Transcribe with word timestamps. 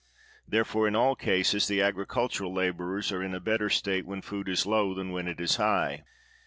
Therefore 0.47 0.87
in 0.87 0.95
all 0.95 1.15
cases 1.15 1.67
the 1.67 1.83
agricultural 1.83 2.51
laborers 2.51 3.11
are 3.11 3.21
in 3.21 3.35
a 3.35 3.39
better 3.39 3.69
state 3.69 4.03
when 4.07 4.23
food 4.23 4.49
is 4.49 4.65
low 4.65 4.95
than 4.95 5.11
when 5.11 5.27
it 5.27 5.39
is 5.39 5.57
high. 5.57 6.03